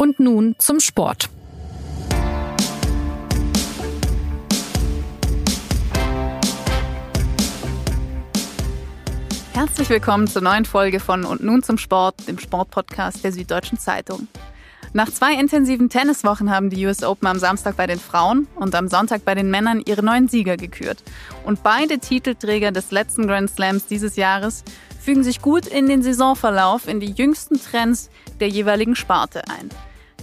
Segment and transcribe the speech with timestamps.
[0.00, 1.28] Und nun zum Sport.
[9.52, 14.26] Herzlich willkommen zur neuen Folge von Und nun zum Sport, dem Sportpodcast der Süddeutschen Zeitung.
[14.94, 18.88] Nach zwei intensiven Tenniswochen haben die US Open am Samstag bei den Frauen und am
[18.88, 21.02] Sonntag bei den Männern ihre neuen Sieger gekürt.
[21.44, 24.64] Und beide Titelträger des letzten Grand Slams dieses Jahres
[24.98, 28.08] fügen sich gut in den Saisonverlauf in die jüngsten Trends
[28.40, 29.68] der jeweiligen Sparte ein.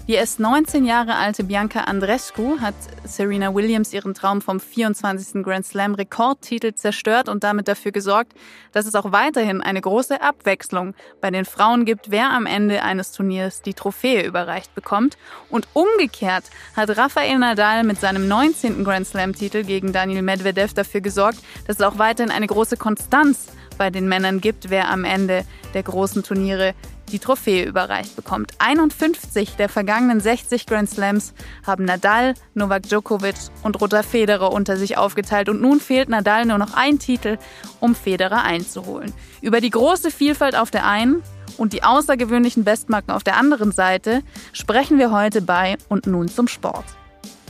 [0.08, 5.44] Die erst 19 Jahre alte Bianca Andrescu hat Serena Williams ihren Traum vom 24.
[5.44, 8.32] Grand Slam Rekordtitel zerstört und damit dafür gesorgt,
[8.72, 13.12] dass es auch weiterhin eine große Abwechslung bei den Frauen gibt, wer am Ende eines
[13.12, 15.18] Turniers die Trophäe überreicht bekommt.
[15.50, 18.86] Und umgekehrt hat Rafael Nadal mit seinem 19.
[18.86, 23.48] Grand Slam Titel gegen Daniel Medvedev dafür gesorgt, dass es auch weiterhin eine große Konstanz
[23.78, 25.44] bei den Männern gibt, wer am Ende
[25.74, 26.76] der großen Turniere
[27.12, 28.52] die Trophäe überreicht bekommt.
[28.60, 31.34] 51 der vergangenen 60 Grand Slams
[31.66, 36.58] haben Nadal, Novak Djokovic und Roger Federer unter sich aufgeteilt und nun fehlt Nadal nur
[36.58, 37.38] noch ein Titel,
[37.80, 39.14] um Federer einzuholen.
[39.42, 41.24] Über die große Vielfalt auf der einen
[41.58, 44.22] und die außergewöhnlichen Bestmarken auf der anderen Seite
[44.54, 46.86] sprechen wir heute bei und nun zum Sport.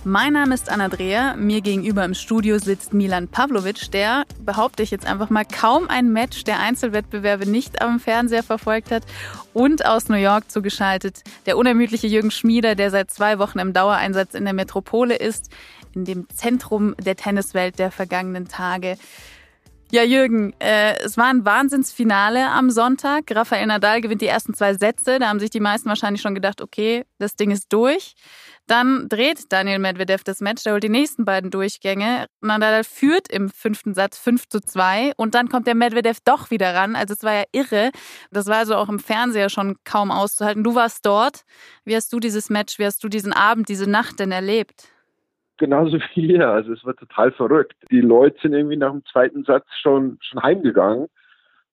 [0.04, 1.36] Mein Name ist Anna Dreher.
[1.36, 6.14] Mir gegenüber im Studio sitzt Milan Pavlovic, der, behaupte ich jetzt einfach mal, kaum ein
[6.14, 9.04] Match der Einzelwettbewerbe nicht am Fernseher verfolgt hat.
[9.54, 14.34] Und aus New York zugeschaltet der unermüdliche Jürgen Schmieder, der seit zwei Wochen im Dauereinsatz
[14.34, 15.50] in der Metropole ist,
[15.94, 18.98] in dem Zentrum der Tenniswelt der vergangenen Tage.
[19.90, 23.24] Ja, Jürgen, äh, es war ein Wahnsinnsfinale am Sonntag.
[23.34, 25.18] Rafael Nadal gewinnt die ersten zwei Sätze.
[25.18, 28.16] Da haben sich die meisten wahrscheinlich schon gedacht, okay, das Ding ist durch.
[28.68, 32.26] Dann dreht Daniel Medvedev das Match, der holt die nächsten beiden Durchgänge.
[32.42, 36.76] Nadal führt im fünften Satz 5 zu 2 und dann kommt der Medvedev doch wieder
[36.76, 36.98] ran.
[36.98, 37.92] Also es war ja irre.
[38.30, 40.66] Das war also auch im Fernseher schon kaum auszuhalten.
[40.66, 41.44] Du warst dort.
[41.86, 44.90] Wie hast du dieses Match, wie hast du diesen Abend, diese Nacht denn erlebt?
[45.58, 46.50] Genauso wie hier.
[46.50, 47.76] Also es war total verrückt.
[47.90, 51.08] Die Leute sind irgendwie nach dem zweiten Satz schon, schon heimgegangen,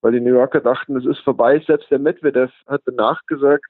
[0.01, 1.61] weil die New Yorker dachten, es ist vorbei.
[1.67, 3.67] Selbst der Medvedev hat danach gesagt,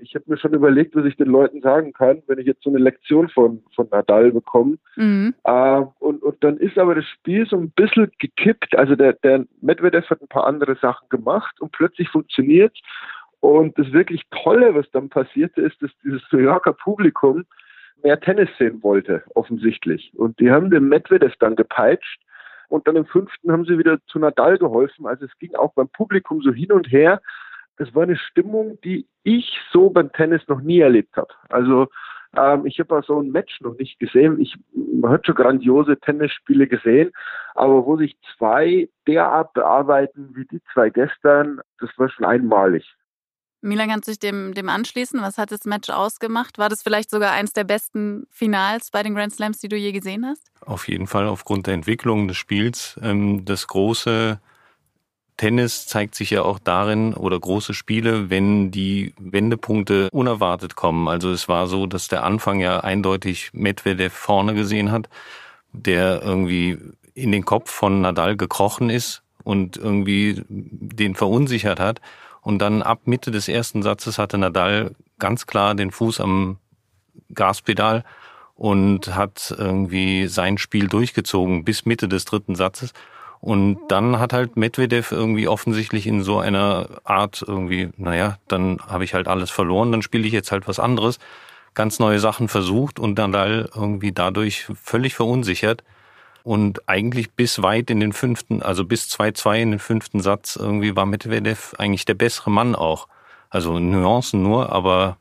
[0.00, 2.70] ich habe mir schon überlegt, was ich den Leuten sagen kann, wenn ich jetzt so
[2.70, 4.78] eine Lektion von, von Nadal bekomme.
[4.96, 5.34] Mhm.
[5.44, 8.76] Äh, und, und dann ist aber das Spiel so ein bisschen gekippt.
[8.76, 12.76] Also der, der Medvedev hat ein paar andere Sachen gemacht und plötzlich funktioniert.
[13.40, 17.44] Und das wirklich Tolle, was dann passierte, ist, dass dieses New Yorker Publikum
[18.02, 20.12] mehr Tennis sehen wollte, offensichtlich.
[20.14, 22.20] Und die haben den Medvedev dann gepeitscht.
[22.68, 25.06] Und dann im fünften haben sie wieder zu Nadal geholfen.
[25.06, 27.20] Also es ging auch beim Publikum so hin und her
[27.78, 31.32] das war eine Stimmung, die ich so beim Tennis noch nie erlebt habe.
[31.48, 31.88] Also
[32.36, 34.40] ähm, ich habe so ein Match noch nicht gesehen.
[34.40, 37.12] Ich man hat schon grandiose Tennisspiele gesehen,
[37.54, 42.84] aber wo sich zwei derart bearbeiten wie die zwei gestern, das war schon einmalig.
[43.60, 45.20] Milan, kannst du dich dem, dem anschließen?
[45.20, 46.58] Was hat das Match ausgemacht?
[46.58, 49.90] War das vielleicht sogar eines der besten Finals bei den Grand Slams, die du je
[49.90, 50.48] gesehen hast?
[50.60, 52.98] Auf jeden Fall aufgrund der Entwicklung des Spiels.
[53.02, 54.40] Ähm, das große
[55.38, 61.08] Tennis zeigt sich ja auch darin oder große Spiele, wenn die Wendepunkte unerwartet kommen.
[61.08, 65.08] Also es war so, dass der Anfang ja eindeutig Medvedev vorne gesehen hat,
[65.72, 66.76] der irgendwie
[67.14, 72.00] in den Kopf von Nadal gekrochen ist und irgendwie den verunsichert hat.
[72.42, 76.58] Und dann ab Mitte des ersten Satzes hatte Nadal ganz klar den Fuß am
[77.32, 78.04] Gaspedal
[78.54, 82.92] und hat irgendwie sein Spiel durchgezogen bis Mitte des dritten Satzes.
[83.40, 89.04] Und dann hat halt Medvedev irgendwie offensichtlich in so einer Art irgendwie, naja, dann habe
[89.04, 91.18] ich halt alles verloren, dann spiele ich jetzt halt was anderes,
[91.74, 95.84] ganz neue Sachen versucht und dann irgendwie dadurch völlig verunsichert
[96.42, 100.96] und eigentlich bis weit in den fünften, also bis 2-2 in den fünften Satz irgendwie
[100.96, 103.06] war Medvedev eigentlich der bessere Mann auch.
[103.50, 105.18] Also Nuancen nur, aber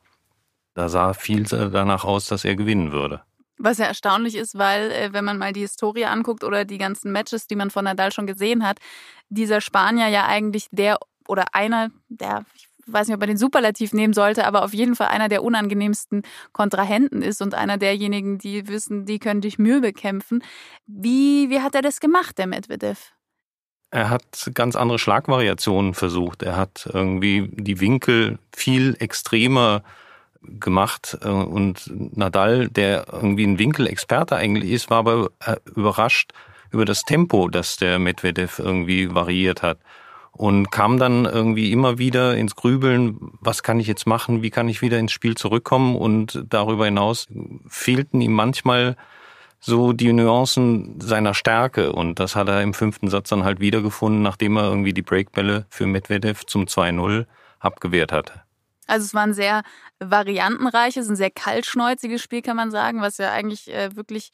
[0.74, 3.22] da sah viel danach aus, dass er gewinnen würde.
[3.58, 7.12] Was ja erstaunlich ist, weil äh, wenn man mal die Historie anguckt oder die ganzen
[7.12, 8.80] Matches, die man von Nadal schon gesehen hat,
[9.30, 13.94] dieser Spanier ja eigentlich der oder einer der, ich weiß nicht, ob man den Superlativ
[13.94, 16.22] nehmen sollte, aber auf jeden Fall einer der unangenehmsten
[16.54, 20.44] Kontrahenten ist und einer derjenigen, die wissen, die können dich Mühe bekämpfen.
[20.86, 23.12] Wie, wie hat er das gemacht, der Medvedev?
[23.90, 26.44] Er hat ganz andere Schlagvariationen versucht.
[26.44, 29.82] Er hat irgendwie die Winkel viel extremer
[30.60, 36.32] gemacht äh, und Nadal, der irgendwie ein Winkelexperte eigentlich ist, war aber äh, überrascht
[36.72, 39.80] über das Tempo, das der Medvedev irgendwie variiert hat.
[40.32, 44.70] Und kam dann irgendwie immer wieder ins Grübeln, was kann ich jetzt machen, wie kann
[44.70, 45.96] ich wieder ins Spiel zurückkommen?
[45.96, 47.28] Und darüber hinaus
[47.68, 48.96] fehlten ihm manchmal
[49.60, 51.92] so die Nuancen seiner Stärke.
[51.92, 55.66] Und das hat er im fünften Satz dann halt wiedergefunden, nachdem er irgendwie die Breakbälle
[55.70, 57.26] für Medvedev zum 2-0
[57.60, 58.47] abgewehrt hatte.
[58.88, 59.64] Also es war ein sehr
[60.00, 64.32] variantenreiches, ein sehr kaltschnäuziges Spiel, kann man sagen, was ja eigentlich äh, wirklich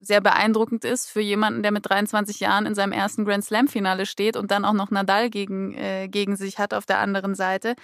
[0.00, 4.36] sehr beeindruckend ist für jemanden, der mit 23 Jahren in seinem ersten Grand Slam-Finale steht
[4.36, 7.76] und dann auch noch Nadal gegen, äh, gegen sich hat auf der anderen Seite.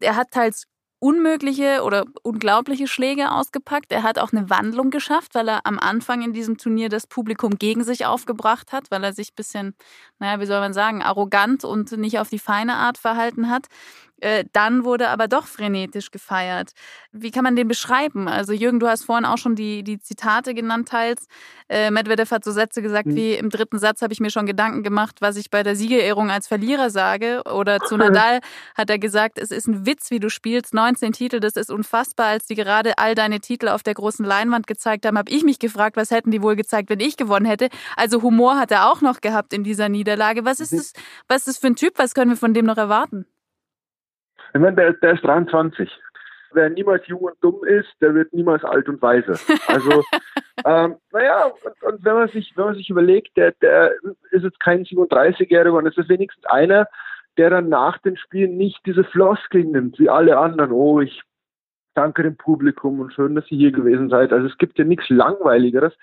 [0.00, 0.66] Er hat teils
[1.04, 3.92] unmögliche oder unglaubliche Schläge ausgepackt.
[3.92, 7.58] Er hat auch eine Wandlung geschafft, weil er am Anfang in diesem Turnier das Publikum
[7.58, 9.74] gegen sich aufgebracht hat, weil er sich ein bisschen,
[10.18, 13.66] naja, wie soll man sagen, arrogant und nicht auf die feine Art verhalten hat.
[14.20, 16.72] Äh, dann wurde aber doch frenetisch gefeiert.
[17.12, 18.28] Wie kann man den beschreiben?
[18.28, 21.26] Also Jürgen, du hast vorhin auch schon die, die Zitate genannt teils.
[21.68, 23.16] Äh, Medvedev hat so Sätze gesagt mhm.
[23.16, 26.30] wie, im dritten Satz habe ich mir schon Gedanken gemacht, was ich bei der Siegerehrung
[26.30, 27.42] als Verlierer sage.
[27.52, 28.40] Oder zu Nadal
[28.76, 30.74] hat er gesagt, es ist ein Witz, wie du spielst.
[30.74, 32.26] 19 Titel, das ist unfassbar.
[32.26, 35.58] Als die gerade all deine Titel auf der großen Leinwand gezeigt haben, habe ich mich
[35.58, 37.68] gefragt, was hätten die wohl gezeigt, wenn ich gewonnen hätte.
[37.96, 40.44] Also Humor hat er auch noch gehabt in dieser Niederlage.
[40.44, 40.78] Was ist mhm.
[40.78, 40.92] das,
[41.26, 41.94] was ist das für ein Typ?
[41.96, 43.26] Was können wir von dem noch erwarten?
[44.54, 45.90] Ich meine, der, der ist 23.
[46.52, 49.32] Wer niemals jung und dumm ist, der wird niemals alt und weise.
[49.66, 49.90] Also,
[50.64, 53.92] ähm, naja, und, und, wenn man sich, wenn man sich überlegt, der, der
[54.30, 56.86] ist jetzt kein 37-Jähriger und es ist wenigstens einer,
[57.36, 60.70] der dann nach den Spielen nicht diese Floskeln nimmt, wie alle anderen.
[60.70, 61.22] Oh, ich
[61.94, 64.32] danke dem Publikum und schön, dass ihr hier gewesen seid.
[64.32, 65.94] Also es gibt ja nichts Langweiligeres,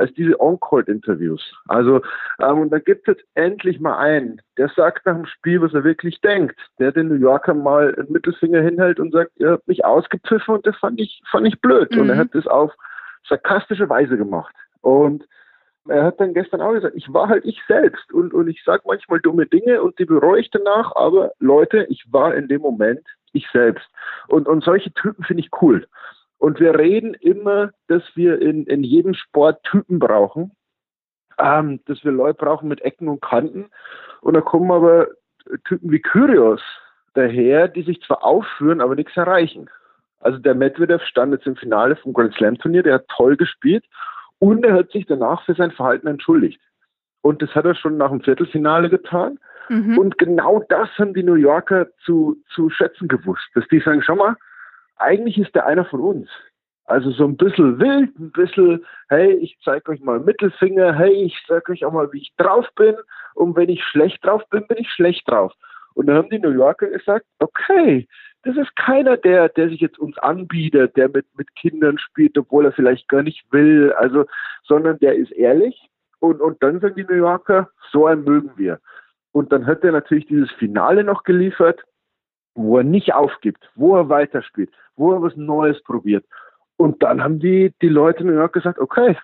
[0.00, 1.54] als diese On-Court-Interviews.
[1.68, 2.00] Also,
[2.40, 5.74] ähm, und da gibt es jetzt endlich mal einen, der sagt nach dem Spiel, was
[5.74, 9.68] er wirklich denkt, der den New Yorker mal einen Mittelfinger hinhält und sagt, ihr habt
[9.68, 11.90] mich ausgepfiffen und das fand ich, fand ich blöd.
[11.92, 12.00] Mhm.
[12.00, 12.20] Und er mhm.
[12.20, 12.72] hat das auf
[13.28, 14.54] sarkastische Weise gemacht.
[14.80, 15.26] Und
[15.88, 18.82] er hat dann gestern auch gesagt, ich war halt ich selbst und, und ich sage
[18.86, 23.06] manchmal dumme Dinge und die bereue ich danach, aber Leute, ich war in dem Moment
[23.32, 23.86] ich selbst.
[24.28, 25.86] Und, und solche Typen finde ich cool.
[26.40, 30.52] Und wir reden immer, dass wir in, in jedem Sport Typen brauchen,
[31.38, 33.66] ähm, dass wir Leute brauchen mit Ecken und Kanten.
[34.22, 35.08] Und da kommen aber
[35.66, 36.62] Typen wie Kyrios
[37.12, 39.68] daher, die sich zwar aufführen, aber nichts erreichen.
[40.20, 43.84] Also der Medvedev stand jetzt im Finale vom Grand Slam Turnier, der hat toll gespielt
[44.38, 46.60] und er hat sich danach für sein Verhalten entschuldigt.
[47.20, 49.38] Und das hat er schon nach dem Viertelfinale getan.
[49.68, 49.98] Mhm.
[49.98, 54.16] Und genau das haben die New Yorker zu, zu schätzen gewusst, dass die sagen, schau
[54.16, 54.36] mal,
[55.00, 56.28] eigentlich ist der einer von uns.
[56.84, 61.36] Also so ein bisschen wild, ein bisschen, hey, ich zeige euch mal Mittelfinger, hey, ich
[61.46, 62.96] zeige euch auch mal, wie ich drauf bin.
[63.34, 65.52] Und wenn ich schlecht drauf bin, bin ich schlecht drauf.
[65.94, 68.08] Und dann haben die New Yorker gesagt, okay,
[68.42, 72.64] das ist keiner, der, der sich jetzt uns anbietet, der mit, mit Kindern spielt, obwohl
[72.64, 74.24] er vielleicht gar nicht will, also,
[74.64, 75.88] sondern der ist ehrlich.
[76.18, 78.80] Und, und dann sagen die New Yorker, so einen mögen wir.
[79.32, 81.84] Und dann hat er natürlich dieses Finale noch geliefert
[82.62, 86.24] wo er nicht aufgibt, wo er weiterspielt, wo er was Neues probiert.
[86.76, 89.16] Und dann haben die, die Leute in New York gesagt, okay,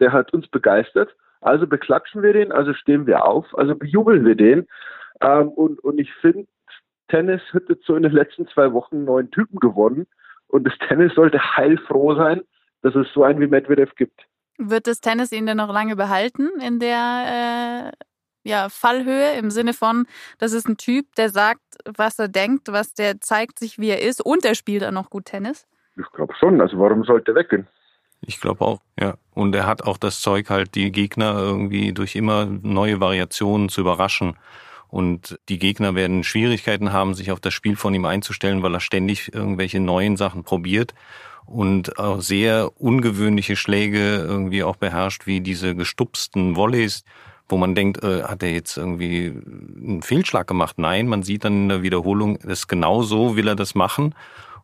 [0.00, 4.36] der hat uns begeistert, also beklatschen wir den, also stehen wir auf, also bejubeln wir
[4.36, 4.66] den.
[5.20, 6.46] Ähm, und, und ich finde,
[7.08, 10.06] Tennis hat jetzt so in den letzten zwei Wochen neuen Typen gewonnen.
[10.46, 12.42] Und das Tennis sollte heilfroh sein,
[12.82, 14.20] dass es so einen wie Medvedev gibt.
[14.58, 18.04] Wird das Tennis ihn denn noch lange behalten in der äh,
[18.44, 20.06] ja, Fallhöhe im Sinne von,
[20.38, 24.02] das ist ein Typ, der sagt, was er denkt, was der zeigt sich, wie er
[24.02, 25.66] ist und er spielt dann noch gut Tennis?
[25.96, 26.60] Ich glaube schon.
[26.60, 27.66] Also warum sollte er weggehen?
[28.24, 29.14] Ich glaube auch, ja.
[29.34, 33.80] Und er hat auch das Zeug, halt die Gegner irgendwie durch immer neue Variationen zu
[33.80, 34.36] überraschen.
[34.88, 38.80] Und die Gegner werden Schwierigkeiten haben, sich auf das Spiel von ihm einzustellen, weil er
[38.80, 40.94] ständig irgendwelche neuen Sachen probiert
[41.46, 47.04] und auch sehr ungewöhnliche Schläge irgendwie auch beherrscht, wie diese gestupsten Volleys,
[47.48, 50.78] wo man denkt, äh, hat er jetzt irgendwie einen Fehlschlag gemacht?
[50.78, 54.14] Nein, man sieht dann in der Wiederholung, das genau so will er das machen.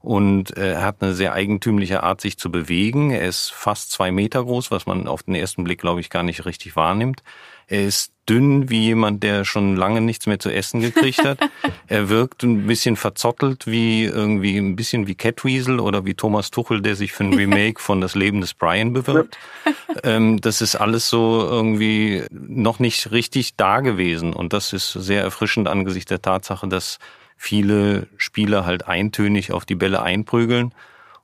[0.00, 3.10] Und äh, er hat eine sehr eigentümliche Art, sich zu bewegen.
[3.10, 6.22] Er ist fast zwei Meter groß, was man auf den ersten Blick, glaube ich, gar
[6.22, 7.22] nicht richtig wahrnimmt.
[7.68, 11.38] Er ist dünn wie jemand, der schon lange nichts mehr zu essen gekriegt hat.
[11.86, 16.82] er wirkt ein bisschen verzottelt wie irgendwie ein bisschen wie Catweasel oder wie Thomas Tuchel,
[16.82, 19.38] der sich für ein Remake von Das Leben des Brian bewirbt.
[20.04, 25.22] Ähm, das ist alles so irgendwie noch nicht richtig da gewesen und das ist sehr
[25.22, 26.98] erfrischend angesichts der Tatsache, dass
[27.38, 30.74] viele Spieler halt eintönig auf die Bälle einprügeln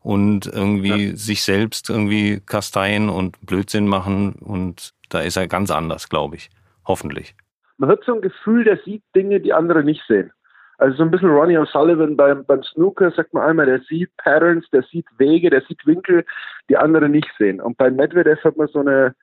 [0.01, 1.17] und irgendwie ja.
[1.17, 6.51] sich selbst irgendwie kasteien und Blödsinn machen und da ist er ganz anders, glaube ich.
[6.87, 7.35] Hoffentlich.
[7.79, 10.33] Man hat so ein Gefühl, der sieht Dinge, die andere nicht sehen.
[10.79, 14.69] Also so ein bisschen Ronnie O'Sullivan beim, beim Snooker sagt man einmal, der sieht Patterns,
[14.71, 16.25] der sieht Wege, der sieht Winkel,
[16.69, 17.61] die andere nicht sehen.
[17.61, 19.15] Und bei Medvedev hat man so eine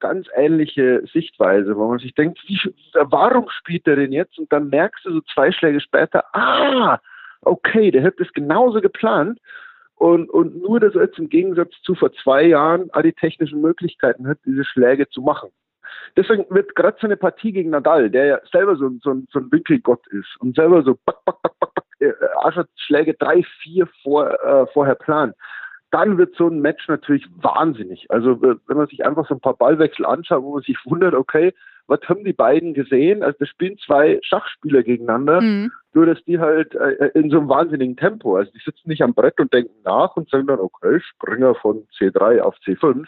[0.00, 2.58] ganz ähnliche Sichtweise, wo man sich denkt, wie,
[2.94, 4.38] warum spielt er denn jetzt?
[4.38, 6.98] Und dann merkst du so zwei Schläge später, ah,
[7.42, 9.38] okay, der hat das genauso geplant.
[9.96, 13.60] Und, und nur, dass er jetzt im Gegensatz zu vor zwei Jahren all die technischen
[13.60, 15.50] Möglichkeiten hat, diese Schläge zu machen.
[16.16, 19.50] Deswegen wird gerade so eine Partie gegen Nadal, der ja selber so, so, so ein
[19.50, 23.88] Winkelgott ist und selber so back, back, back, back, back, äh, schon Schläge drei, vier
[24.02, 25.34] vor, äh, vorher plant,
[25.90, 28.06] dann wird so ein Match natürlich wahnsinnig.
[28.10, 31.54] Also wenn man sich einfach so ein paar Ballwechsel anschaut, wo man sich wundert, okay,
[31.88, 33.22] was haben die beiden gesehen?
[33.22, 35.72] Also das spielen zwei Schachspieler gegeneinander, mhm.
[35.94, 39.14] nur dass die halt äh, in so einem wahnsinnigen Tempo, also die sitzen nicht am
[39.14, 43.06] Brett und denken nach und sagen dann, okay, Springer von C3 auf C5,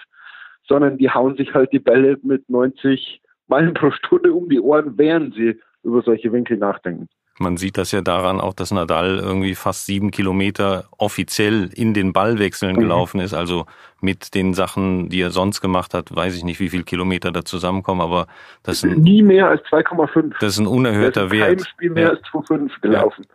[0.67, 4.99] sondern die hauen sich halt die Bälle mit 90 Meilen pro Stunde um die Ohren,
[4.99, 7.09] während sie über solche Winkel nachdenken.
[7.40, 12.12] Man sieht das ja daran auch, dass Nadal irgendwie fast sieben Kilometer offiziell in den
[12.12, 12.80] Ballwechseln mhm.
[12.80, 13.35] gelaufen ist.
[13.35, 13.66] Also
[14.00, 17.45] mit den Sachen, die er sonst gemacht hat, weiß ich nicht, wie viele Kilometer da
[17.45, 18.26] zusammenkommen, aber
[18.62, 20.35] das ist nie mehr als 2,5.
[20.40, 21.59] Das ist ein unerhörter ist Wert.
[21.59, 22.11] Kein Spiel mehr ja.
[22.11, 23.25] als 2,5 gelaufen.
[23.28, 23.35] Ja.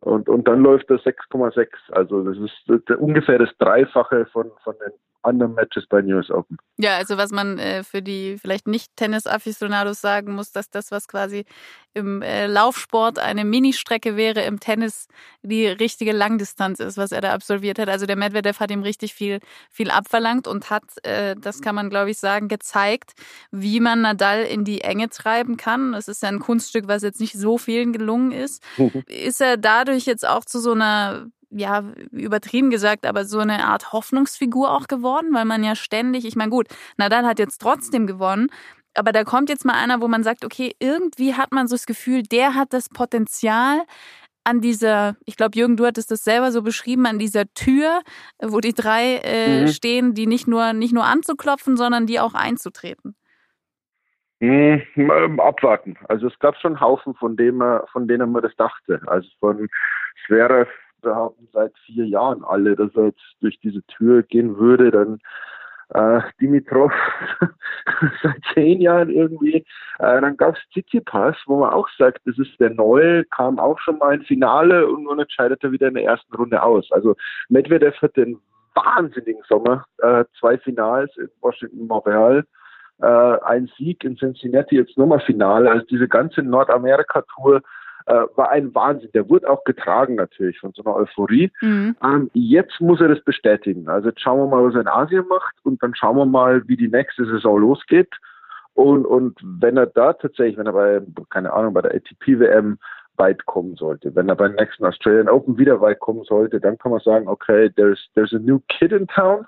[0.00, 1.66] Und, und dann läuft das 6,6.
[1.90, 4.92] Also das ist ungefähr das Dreifache von, von den
[5.22, 6.58] anderen Matches bei News Open.
[6.78, 11.08] Ja, also was man äh, für die vielleicht nicht Tennis-Afficionados sagen muss, dass das, was
[11.08, 11.44] quasi
[11.94, 15.08] im äh, Laufsport eine Ministrecke wäre, im Tennis
[15.42, 17.88] die richtige Langdistanz ist, was er da absolviert hat.
[17.88, 21.90] Also der Medvedev hat ihm richtig viel, viel abverlangt und hat, äh, das kann man
[21.90, 23.12] glaube ich sagen, gezeigt,
[23.50, 25.92] wie man Nadal in die Enge treiben kann.
[25.92, 28.62] Das ist ja ein Kunststück, was jetzt nicht so vielen gelungen ist.
[29.06, 33.92] ist er dadurch jetzt auch zu so einer ja, übertrieben gesagt, aber so eine Art
[33.92, 38.48] Hoffnungsfigur auch geworden, weil man ja ständig, ich meine, gut, Nadal hat jetzt trotzdem gewonnen,
[38.94, 41.86] aber da kommt jetzt mal einer, wo man sagt, okay, irgendwie hat man so das
[41.86, 43.82] Gefühl, der hat das Potenzial,
[44.48, 48.00] an dieser, ich glaube, Jürgen, du hattest das selber so beschrieben, an dieser Tür,
[48.42, 49.68] wo die drei äh, mhm.
[49.68, 53.14] stehen, die nicht nur, nicht nur anzuklopfen, sondern die auch einzutreten.
[54.40, 55.98] Mhm, abwarten.
[56.08, 57.62] Also es gab schon einen Haufen, von, dem,
[57.92, 59.02] von denen man das dachte.
[59.06, 59.68] Also von
[60.26, 60.68] Zverev
[61.00, 65.18] behaupten seit vier Jahren alle, dass er jetzt durch diese Tür gehen würde, dann
[65.90, 66.92] äh, Dimitrov
[68.22, 69.64] seit zehn Jahren irgendwie.
[69.98, 73.78] Äh, dann gab es Tsitsipas, wo man auch sagt, das ist der Neue, kam auch
[73.78, 76.90] schon mal ins Finale und nun entscheidet er wieder in der ersten Runde aus.
[76.92, 77.14] Also
[77.48, 78.38] Medvedev hat den
[78.74, 82.44] wahnsinnigen Sommer, äh, zwei Finals in Washington, Montreal,
[83.00, 85.70] äh, ein Sieg in Cincinnati, jetzt nochmal Finale.
[85.70, 87.62] Also diese ganze Nordamerika-Tour
[88.08, 89.10] äh, war ein Wahnsinn.
[89.12, 91.52] Der wurde auch getragen natürlich von so einer Euphorie.
[91.60, 91.94] Mhm.
[92.02, 93.88] Ähm, jetzt muss er das bestätigen.
[93.88, 96.66] Also jetzt schauen wir mal, was er in Asien macht und dann schauen wir mal,
[96.66, 98.14] wie die nächste Saison losgeht.
[98.72, 102.78] Und, und wenn er da tatsächlich, wenn er bei, keine Ahnung, bei der ATP-WM
[103.16, 106.92] weit kommen sollte, wenn er beim nächsten Australian Open wieder weit kommen sollte, dann kann
[106.92, 109.44] man sagen, okay, there's, there's a new kid in town,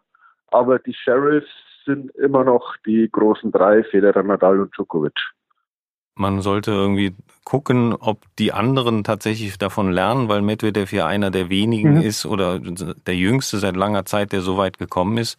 [0.48, 1.48] aber die Sheriffs
[1.86, 5.18] sind immer noch die großen drei, Federer, Nadal und Djokovic
[6.14, 7.14] man sollte irgendwie
[7.44, 12.02] gucken, ob die anderen tatsächlich davon lernen, weil Medvedev ja einer der wenigen mhm.
[12.02, 15.36] ist oder der jüngste seit langer Zeit, der so weit gekommen ist.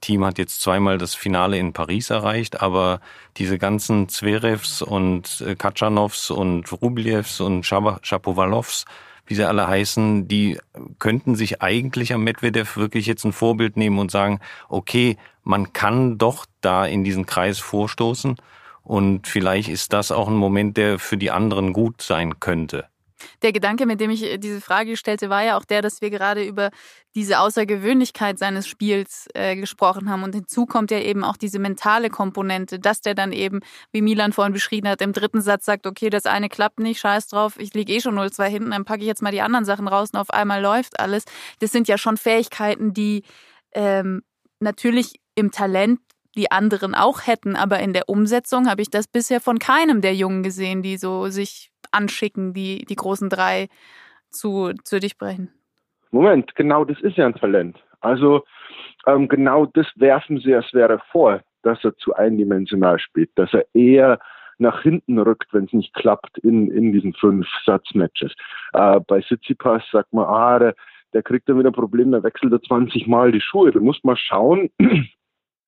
[0.00, 3.00] Team hat jetzt zweimal das Finale in Paris erreicht, aber
[3.36, 8.84] diese ganzen Zverevs und äh, Kachanovs und Rublievs und Shapovalovs,
[9.26, 10.58] wie sie alle heißen, die
[10.98, 16.18] könnten sich eigentlich am Medvedev wirklich jetzt ein Vorbild nehmen und sagen, okay, man kann
[16.18, 18.36] doch da in diesen Kreis vorstoßen
[18.82, 22.88] und vielleicht ist das auch ein Moment, der für die anderen gut sein könnte.
[23.42, 26.10] Der Gedanke, mit dem ich äh, diese Frage stellte, war ja auch der, dass wir
[26.10, 26.70] gerade über
[27.14, 30.22] diese Außergewöhnlichkeit seines Spiels äh, gesprochen haben.
[30.22, 33.60] Und hinzu kommt ja eben auch diese mentale Komponente, dass der dann eben,
[33.92, 37.28] wie Milan vorhin beschrieben hat, im dritten Satz sagt, okay, das eine klappt nicht, scheiß
[37.28, 39.88] drauf, ich liege eh schon 0-2 hinten, dann packe ich jetzt mal die anderen Sachen
[39.88, 41.24] raus und auf einmal läuft alles.
[41.60, 43.24] Das sind ja schon Fähigkeiten, die
[43.72, 44.22] ähm,
[44.60, 46.00] natürlich im Talent
[46.36, 47.56] die anderen auch hätten.
[47.56, 51.28] Aber in der Umsetzung habe ich das bisher von keinem der Jungen gesehen, die so
[51.28, 53.68] sich anschicken, die, die großen drei
[54.30, 55.50] zu, zu durchbrechen.
[56.10, 57.82] Moment, genau das ist ja ein Talent.
[58.00, 58.44] Also
[59.06, 63.66] ähm, genau das werfen sie als wäre vor, dass er zu eindimensional spielt, dass er
[63.74, 64.18] eher
[64.58, 68.32] nach hinten rückt, wenn es nicht klappt in, in diesen fünf Satzmatches.
[68.72, 70.74] Äh, bei Sitsipas sagt man, ah, der,
[71.12, 73.70] der kriegt dann wieder ein Problem, der wechselt er 20 Mal die Schuhe.
[73.72, 74.70] Da muss man schauen,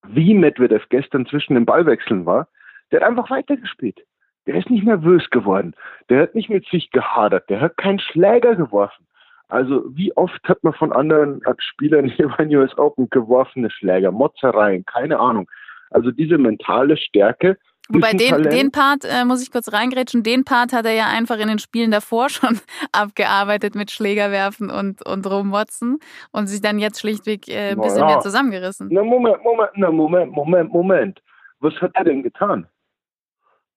[0.09, 2.49] wie Medvedev gestern zwischen den Ballwechseln war,
[2.91, 4.05] der hat einfach weitergespielt.
[4.47, 5.75] Der ist nicht nervös geworden.
[6.09, 7.49] Der hat nicht mit sich gehadert.
[7.49, 9.07] Der hat keinen Schläger geworfen.
[9.49, 14.85] Also wie oft hat man von anderen Spielern hier bei US Open geworfene Schläger, Motzereien,
[14.85, 15.51] keine Ahnung.
[15.91, 17.57] Also diese mentale Stärke,
[17.91, 21.39] Wobei den, den Part, äh, muss ich kurz reingrätschen, den Part hat er ja einfach
[21.39, 22.59] in den Spielen davor schon
[22.93, 25.99] abgearbeitet mit Schlägerwerfen und, und rummotzen
[26.33, 28.07] und sich dann jetzt schlichtweg äh, ein bisschen ja.
[28.07, 28.89] mehr zusammengerissen.
[28.91, 31.23] Na Moment, Moment, na Moment, Moment, Moment.
[31.61, 32.67] Was hat er denn getan?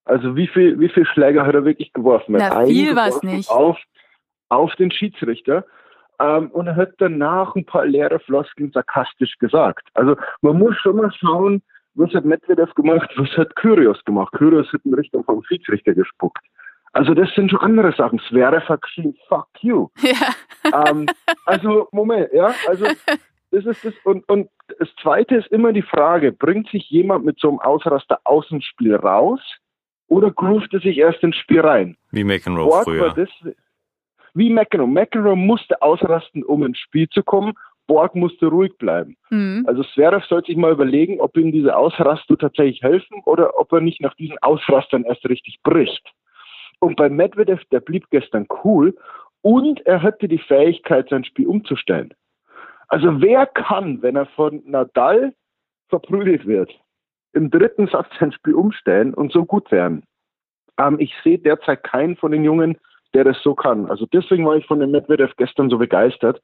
[0.05, 2.35] Also wie viel, wie viel Schläger hat er wirklich geworfen?
[2.37, 3.49] Na, viel war es nicht.
[3.49, 3.77] Auf,
[4.47, 5.65] auf den Schiedsrichter.
[6.19, 9.87] Ähm, und er hat danach ein paar leere Floskeln sarkastisch gesagt.
[9.93, 11.61] Also man muss schon mal schauen,
[11.97, 13.09] was hat Medvedev gemacht?
[13.17, 14.31] Was hat Kyrios gemacht?
[14.33, 16.45] Kyrios hat in Richtung vom Schiedsrichter gespuckt.
[16.93, 18.19] Also das sind schon andere Sachen.
[18.27, 19.89] Zverev hat geschrieben, fuck you.
[20.01, 20.89] Ja.
[20.89, 21.07] Ähm,
[21.45, 22.85] also Moment, ja, also
[23.51, 24.49] das ist das und und
[24.79, 28.61] das Zweite ist immer die Frage: Bringt sich jemand mit so einem Ausraster aus dem
[28.61, 29.39] Spiel raus
[30.07, 31.95] oder groovt er sich erst ins Spiel rein?
[32.11, 33.13] Wie McEnroe früher.
[33.13, 33.29] Das,
[34.33, 34.87] wie McEnroe.
[34.87, 37.53] McEnroe musste ausrasten, um ins Spiel zu kommen.
[37.87, 39.17] Borg musste ruhig bleiben.
[39.29, 39.63] Mhm.
[39.67, 43.81] Also Zverev sollte sich mal überlegen, ob ihm diese Ausraster tatsächlich helfen oder ob er
[43.81, 46.03] nicht nach diesen Ausrastern erst richtig bricht.
[46.79, 48.95] Und bei Medvedev, der blieb gestern cool
[49.41, 52.13] und er hatte die Fähigkeit, sein Spiel umzustellen.
[52.87, 55.33] Also wer kann, wenn er von Nadal
[55.89, 56.71] verprügelt wird,
[57.33, 60.03] im dritten Satz sein Spiel umstellen und so gut werden?
[60.77, 62.77] Ähm, ich sehe derzeit keinen von den Jungen,
[63.13, 63.89] der das so kann.
[63.89, 66.41] Also deswegen war ich von dem Medvedev gestern so begeistert,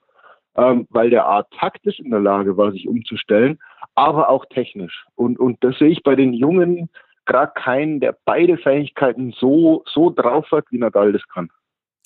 [0.55, 3.59] ähm, weil der Art taktisch in der Lage war, sich umzustellen,
[3.95, 5.05] aber auch technisch.
[5.15, 6.89] Und, und das sehe ich bei den Jungen
[7.25, 11.49] gerade keinen, der beide Fähigkeiten so, so drauf hat, wie Nadal das kann.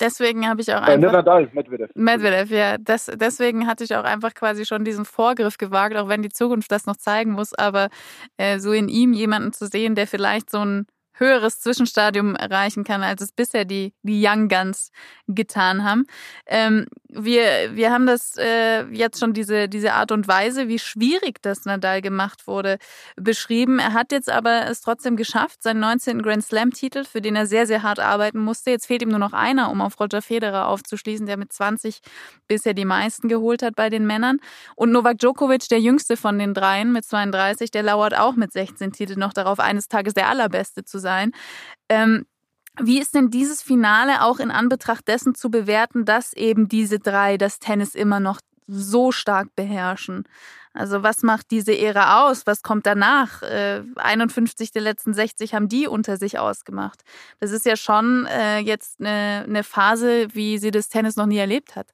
[0.00, 1.10] Deswegen habe ich auch einfach.
[1.10, 1.90] Äh, Nadal, Medvedev.
[1.94, 2.78] Medvedev, ja.
[2.78, 6.70] Das, deswegen hatte ich auch einfach quasi schon diesen Vorgriff gewagt, auch wenn die Zukunft
[6.70, 7.52] das noch zeigen muss.
[7.52, 7.88] Aber
[8.36, 10.86] äh, so in ihm jemanden zu sehen, der vielleicht so ein
[11.18, 14.90] höheres Zwischenstadium erreichen kann, als es bisher die, die Young Guns
[15.26, 16.06] getan haben.
[16.46, 21.42] Ähm, wir, wir haben das äh, jetzt schon diese, diese Art und Weise, wie schwierig
[21.42, 22.78] das Nadal gemacht wurde,
[23.16, 23.78] beschrieben.
[23.78, 26.22] Er hat jetzt aber es trotzdem geschafft, seinen 19.
[26.22, 28.70] Grand Slam-Titel, für den er sehr, sehr hart arbeiten musste.
[28.70, 32.00] Jetzt fehlt ihm nur noch einer, um auf Roger Federer aufzuschließen, der mit 20
[32.46, 34.38] bisher die meisten geholt hat bei den Männern.
[34.76, 38.92] Und Novak Djokovic, der jüngste von den dreien mit 32, der lauert auch mit 16
[38.92, 41.07] Titeln noch darauf, eines Tages der allerbeste zu sein.
[41.88, 42.26] Ähm,
[42.80, 47.36] wie ist denn dieses Finale auch in Anbetracht dessen zu bewerten, dass eben diese drei
[47.36, 50.24] das Tennis immer noch so stark beherrschen?
[50.74, 52.46] Also was macht diese Ära aus?
[52.46, 53.42] Was kommt danach?
[53.42, 57.02] Äh, 51 der letzten 60 haben die unter sich ausgemacht.
[57.40, 61.38] Das ist ja schon äh, jetzt eine, eine Phase, wie sie das Tennis noch nie
[61.38, 61.88] erlebt hat.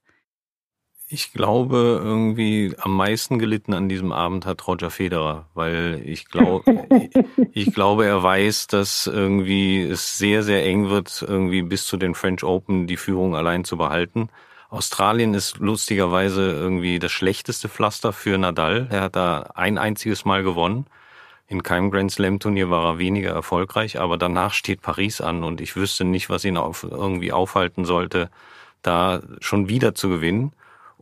[1.14, 6.64] Ich glaube, irgendwie am meisten gelitten an diesem Abend hat Roger Federer, weil ich glaube,
[7.52, 12.16] ich glaube, er weiß, dass irgendwie es sehr, sehr eng wird, irgendwie bis zu den
[12.16, 14.28] French Open die Führung allein zu behalten.
[14.70, 18.88] Australien ist lustigerweise irgendwie das schlechteste Pflaster für Nadal.
[18.90, 20.86] Er hat da ein einziges Mal gewonnen.
[21.46, 25.60] In keinem Grand Slam Turnier war er weniger erfolgreich, aber danach steht Paris an und
[25.60, 28.30] ich wüsste nicht, was ihn auf, irgendwie aufhalten sollte,
[28.82, 30.52] da schon wieder zu gewinnen.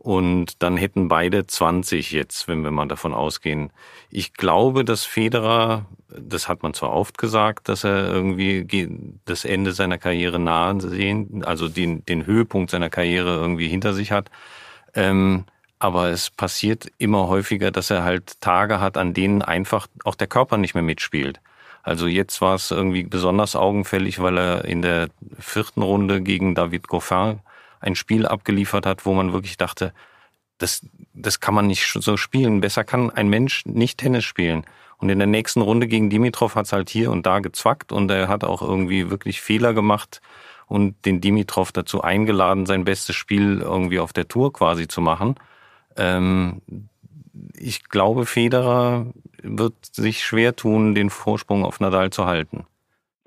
[0.03, 3.71] Und dann hätten beide 20 jetzt, wenn wir mal davon ausgehen.
[4.09, 9.71] Ich glaube, dass Federer, das hat man zwar oft gesagt, dass er irgendwie das Ende
[9.71, 14.29] seiner Karriere nahe sehen, also den, den Höhepunkt seiner Karriere irgendwie hinter sich hat.
[14.93, 15.45] Ähm,
[15.79, 20.27] aber es passiert immer häufiger, dass er halt Tage hat, an denen einfach auch der
[20.27, 21.39] Körper nicht mehr mitspielt.
[21.81, 25.07] Also jetzt war es irgendwie besonders augenfällig, weil er in der
[25.39, 27.39] vierten Runde gegen David Goffin
[27.83, 29.93] ein Spiel abgeliefert hat, wo man wirklich dachte,
[30.57, 32.61] das, das kann man nicht so spielen.
[32.61, 34.65] Besser kann ein Mensch nicht Tennis spielen.
[34.97, 38.09] Und in der nächsten Runde gegen Dimitrov hat es halt hier und da gezwackt und
[38.09, 40.21] er hat auch irgendwie wirklich Fehler gemacht
[40.67, 45.35] und den Dimitrov dazu eingeladen, sein bestes Spiel irgendwie auf der Tour quasi zu machen.
[45.97, 46.61] Ähm,
[47.57, 49.07] ich glaube, Federer
[49.41, 52.65] wird sich schwer tun, den Vorsprung auf Nadal zu halten.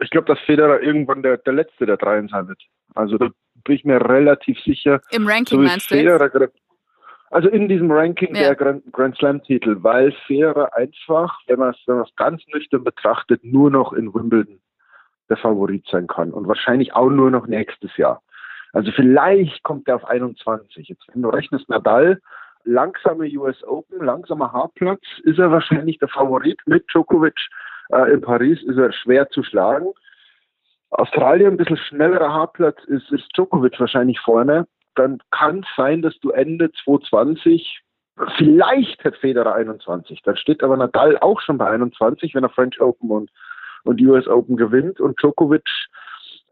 [0.00, 2.62] Ich glaube, dass Federer irgendwann der, der Letzte der Dreien sein wird.
[2.94, 3.18] Also
[3.66, 5.00] bin ich mir relativ sicher.
[5.10, 6.52] Im Ranking so meinst du jetzt?
[7.30, 8.42] Also in diesem Ranking ja.
[8.42, 13.70] der Grand, Grand Slam-Titel, weil Federer einfach, wenn man es wenn ganz nüchtern betrachtet, nur
[13.70, 14.60] noch in Wimbledon
[15.28, 18.22] der Favorit sein kann und wahrscheinlich auch nur noch nächstes Jahr.
[18.72, 20.88] Also vielleicht kommt er auf 21.
[20.88, 22.20] Jetzt, wenn du rechnest, Nadal,
[22.64, 27.38] langsame US Open, langsamer Hartplatz, ist er wahrscheinlich der Favorit mit Djokovic
[27.90, 29.88] äh, in Paris, ist er schwer zu schlagen.
[30.90, 34.66] Australien ein bisschen schnellerer Hartplatz ist, ist Djokovic wahrscheinlich vorne.
[34.94, 37.82] Dann kann es sein, dass du Ende 2020
[38.36, 40.22] vielleicht hat Federer 21.
[40.22, 43.30] Dann steht aber Nadal auch schon bei 21, wenn er French Open und,
[43.84, 45.00] und US Open gewinnt.
[45.00, 45.68] Und Djokovic,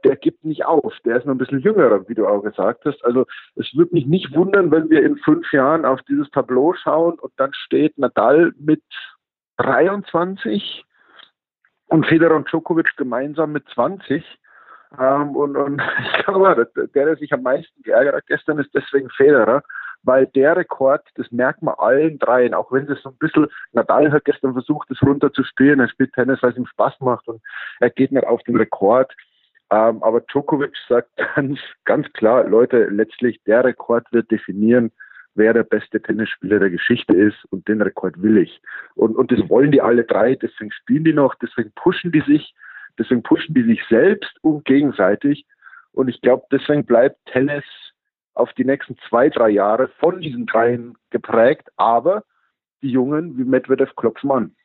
[0.05, 0.95] der gibt nicht auf.
[1.05, 3.03] Der ist noch ein bisschen jüngerer, wie du auch gesagt hast.
[3.05, 3.25] Also
[3.57, 7.33] es würde mich nicht wundern, wenn wir in fünf Jahren auf dieses Tableau schauen und
[7.37, 8.83] dann steht Nadal mit
[9.57, 10.85] 23
[11.95, 14.25] und Federer und Djokovic gemeinsam mit 20.
[14.99, 15.81] Ähm, und, und
[16.17, 19.63] ich glaube, der, der sich am meisten geärgert hat gestern, ist deswegen Federer,
[20.03, 24.11] weil der Rekord, das merkt man allen dreien, auch wenn es so ein bisschen, Nadal
[24.11, 27.41] hat gestern versucht, das runterzuspielen, er spielt Tennis, weil es ihm Spaß macht und
[27.79, 29.15] er geht nicht auf den Rekord.
[29.71, 34.91] Ähm, aber Djokovic sagt ganz, ganz klar, Leute, letztlich der Rekord wird definieren,
[35.35, 38.61] wer der beste Tennisspieler der Geschichte ist und den Rekord will ich.
[38.95, 42.55] Und, und das wollen die alle drei, deswegen spielen die noch, deswegen pushen die sich,
[42.99, 45.47] deswegen pushen die sich selbst und gegenseitig.
[45.93, 47.65] Und ich glaube, deswegen bleibt Tennis
[48.35, 51.69] auf die nächsten zwei, drei Jahre von diesen dreien geprägt.
[51.77, 52.25] Aber
[52.83, 54.57] die Jungen wie Medvedev klopfen an.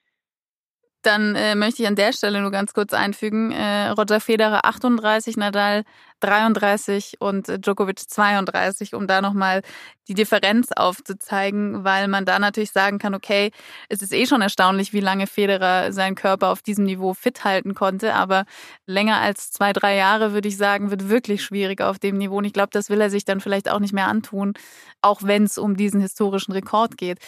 [1.02, 5.38] Dann äh, möchte ich an der Stelle nur ganz kurz einfügen, äh, Roger Federer 38,
[5.38, 5.84] Nadal
[6.20, 9.62] 33 und äh, Djokovic 32, um da nochmal
[10.10, 13.52] die Differenz aufzuzeigen, weil man da natürlich sagen kann, okay,
[13.88, 17.76] es ist eh schon erstaunlich, wie lange Federer seinen Körper auf diesem Niveau fit halten
[17.76, 18.46] konnte, aber
[18.86, 22.38] länger als zwei, drei Jahre, würde ich sagen, wird wirklich schwierig auf dem Niveau.
[22.38, 24.54] Und ich glaube, das will er sich dann vielleicht auch nicht mehr antun,
[25.02, 27.20] auch wenn es um diesen historischen Rekord geht.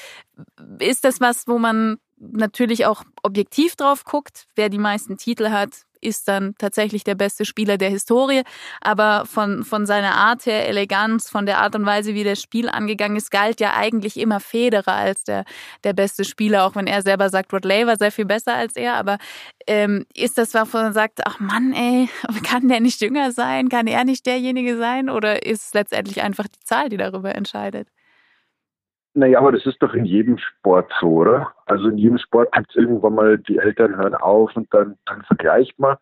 [0.79, 5.85] Ist das was, wo man natürlich auch objektiv drauf guckt, wer die meisten Titel hat,
[6.01, 8.41] ist dann tatsächlich der beste Spieler der Historie.
[8.81, 12.69] Aber von, von seiner Art her, Eleganz, von der Art und Weise, wie das Spiel
[12.69, 15.45] angegangen ist, galt ja eigentlich immer Federer als der,
[15.83, 18.75] der beste Spieler, auch wenn er selber sagt, Rod Lay war sehr viel besser als
[18.75, 18.95] er.
[18.95, 19.17] Aber
[19.67, 22.09] ähm, ist das, was man sagt, ach Mann, ey,
[22.43, 23.69] kann der nicht jünger sein?
[23.69, 25.09] Kann er nicht derjenige sein?
[25.09, 27.87] Oder ist es letztendlich einfach die Zahl, die darüber entscheidet?
[29.13, 31.51] Naja, aber das ist doch in jedem Sport so, oder?
[31.65, 35.21] Also in jedem Sport gibt es irgendwann mal, die Eltern hören auf und dann, dann
[35.23, 35.97] vergleicht man.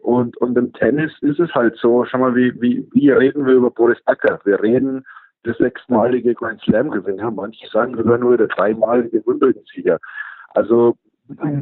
[0.00, 3.54] Und, und im Tennis ist es halt so, schau mal, wie, wie, wie reden wir
[3.54, 4.38] über Boris Becker?
[4.44, 5.04] Wir reden
[5.44, 7.30] der sechsmalige Grand Slam-Gewinner.
[7.30, 9.98] Manche sagen sogar nur der dreimalige Wimbledon-Sieger.
[10.54, 10.96] Also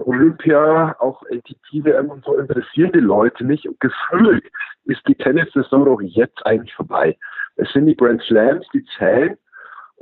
[0.04, 3.66] Olympia, auch ATP WM und so interessieren die Leute nicht.
[3.66, 4.44] Und gefühlt
[4.84, 7.16] ist die Tennissaison doch jetzt eigentlich vorbei.
[7.56, 9.36] Es sind die Grand Slams, die zählen.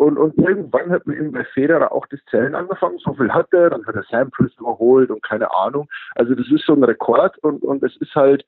[0.01, 2.97] Und, und irgendwann hat man eben bei Federer auch das Zählen angefangen.
[3.01, 5.91] So viel hat er, dann hat er Samples überholt und keine Ahnung.
[6.15, 8.47] Also das ist so ein Rekord und, und es ist halt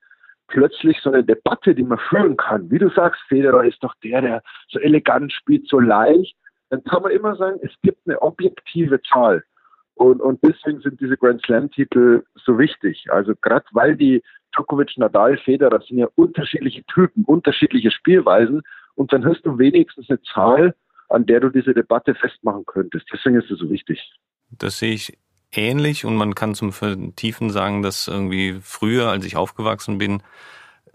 [0.48, 2.70] plötzlich so eine Debatte, die man führen kann.
[2.70, 6.34] Wie du sagst, Federer ist doch der, der so elegant spielt, so leicht.
[6.70, 9.44] Dann kann man immer sagen, es gibt eine objektive Zahl.
[9.92, 13.08] Und, und deswegen sind diese Grand Slam-Titel so wichtig.
[13.10, 14.22] Also gerade weil die
[14.56, 18.62] Djokovic, Nadal, Federer sind ja unterschiedliche Typen, unterschiedliche Spielweisen.
[18.94, 20.74] Und dann hast du wenigstens eine Zahl,
[21.08, 23.06] an der du diese Debatte festmachen könntest.
[23.12, 24.12] Deswegen ist es so wichtig.
[24.50, 25.18] Das sehe ich
[25.52, 30.22] ähnlich und man kann zum Vertiefen sagen, dass irgendwie früher, als ich aufgewachsen bin,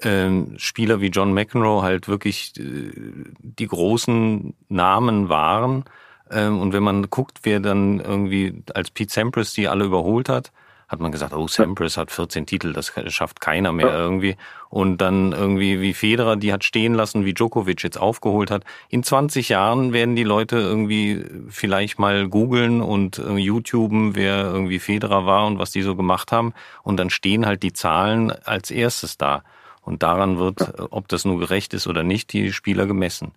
[0.01, 2.91] ähm, Spieler wie John McEnroe halt wirklich äh,
[3.39, 5.85] die großen Namen waren.
[6.29, 10.51] Ähm, und wenn man guckt, wer dann irgendwie als Pete Sampras die alle überholt hat,
[10.87, 14.37] hat man gesagt, oh, Sampras hat 14 Titel, das schafft keiner mehr irgendwie.
[14.69, 18.63] Und dann irgendwie wie Federer, die hat stehen lassen, wie Djokovic jetzt aufgeholt hat.
[18.89, 24.79] In 20 Jahren werden die Leute irgendwie vielleicht mal googeln und äh, YouTuben, wer irgendwie
[24.79, 26.53] Federer war und was die so gemacht haben.
[26.83, 29.43] Und dann stehen halt die Zahlen als erstes da.
[29.81, 33.33] Und daran wird, ob das nur gerecht ist oder nicht, die Spieler gemessen.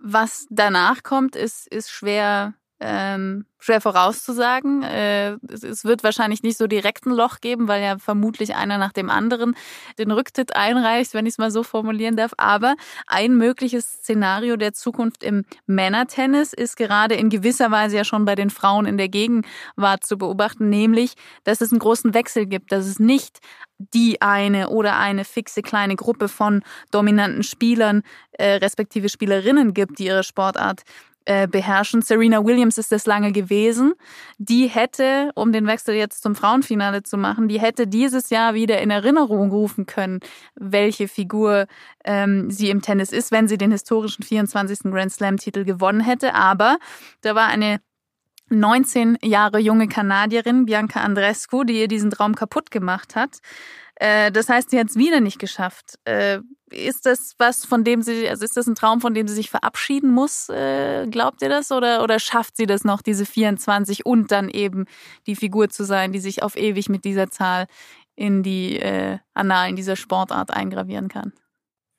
[0.00, 2.52] Was danach kommt, ist, ist schwer
[2.86, 4.82] ähm, schwer vorauszusagen.
[4.82, 8.76] Äh, es, es, wird wahrscheinlich nicht so direkt ein Loch geben, weil ja vermutlich einer
[8.76, 9.56] nach dem anderen
[9.98, 12.32] den Rücktritt einreicht, wenn ich es mal so formulieren darf.
[12.36, 18.26] Aber ein mögliches Szenario der Zukunft im Männertennis ist gerade in gewisser Weise ja schon
[18.26, 22.70] bei den Frauen in der Gegenwart zu beobachten, nämlich, dass es einen großen Wechsel gibt,
[22.70, 23.38] dass es nicht
[23.78, 30.06] die eine oder eine fixe kleine Gruppe von dominanten Spielern äh, respektive Spielerinnen gibt, die
[30.06, 30.82] ihre Sportart
[31.24, 32.02] äh, beherrschen.
[32.02, 33.94] Serena Williams ist das lange gewesen.
[34.38, 38.80] Die hätte, um den Wechsel jetzt zum Frauenfinale zu machen, die hätte dieses Jahr wieder
[38.80, 40.20] in Erinnerung rufen können,
[40.54, 41.66] welche Figur
[42.04, 44.90] ähm, sie im Tennis ist, wenn sie den historischen 24.
[44.90, 46.34] Grand Slam-Titel gewonnen hätte.
[46.34, 46.78] Aber
[47.22, 47.80] da war eine
[48.50, 53.38] 19 Jahre junge Kanadierin, Bianca Andrescu, die ihr diesen Traum kaputt gemacht hat.
[53.96, 55.98] Äh, das heißt, sie hat es wieder nicht geschafft.
[56.04, 59.34] Äh, ist das was, von dem sie, also ist das ein Traum, von dem sie
[59.34, 60.48] sich verabschieden muss?
[60.48, 61.70] Äh, glaubt ihr das?
[61.70, 64.86] Oder, oder schafft sie das noch, diese 24 und dann eben
[65.26, 67.66] die Figur zu sein, die sich auf ewig mit dieser Zahl
[68.16, 71.32] in die äh, Annalen dieser Sportart eingravieren kann?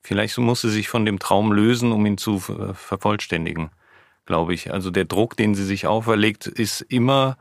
[0.01, 3.71] Vielleicht muss sie sich von dem Traum lösen, um ihn zu vervollständigen,
[4.25, 4.71] glaube ich.
[4.71, 7.38] Also der Druck, den sie sich auferlegt, ist immer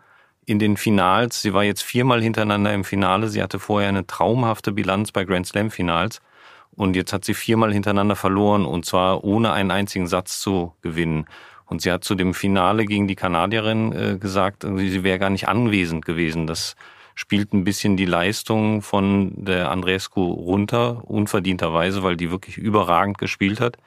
[0.46, 1.42] in den Finals.
[1.42, 3.28] Sie war jetzt viermal hintereinander im Finale.
[3.28, 6.20] Sie hatte vorher eine traumhafte Bilanz bei Grand Slam Finals.
[6.72, 11.26] Und jetzt hat sie viermal hintereinander verloren und zwar ohne einen einzigen Satz zu gewinnen.
[11.66, 15.48] Und sie hat zu dem Finale gegen die Kanadierin äh, gesagt, sie wäre gar nicht
[15.48, 16.46] anwesend gewesen.
[16.46, 16.74] Das
[17.14, 23.60] spielt ein bisschen die Leistung von der Andrescu runter, unverdienterweise, weil die wirklich überragend gespielt
[23.60, 23.78] hat